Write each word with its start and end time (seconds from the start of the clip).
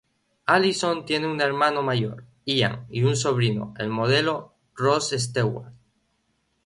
Alison 0.47 1.05
tiene 1.05 1.27
un 1.27 1.39
hermano 1.41 1.83
mayor, 1.83 2.25
Ian 2.45 2.87
y 2.89 3.03
un 3.03 3.15
sobrino, 3.15 3.75
el 3.77 3.89
modelo, 3.89 4.55
Ross 4.75 5.11
Stewart. 5.15 5.75